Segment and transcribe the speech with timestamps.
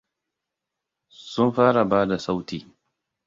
[1.27, 2.61] Sun fara bada sauti.